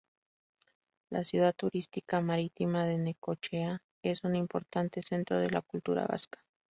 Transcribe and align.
La 1.11 1.23
ciudad 1.23 1.53
turística 1.55 2.21
marítima 2.21 2.85
de 2.85 2.97
Necochea 2.97 3.83
es 4.01 4.23
un 4.23 4.35
importante 4.35 5.03
centro 5.03 5.37
de 5.37 5.51
la 5.51 5.61
cultura 5.61 6.07
vasca. 6.07 6.43